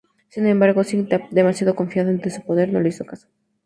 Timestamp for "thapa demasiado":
1.09-1.75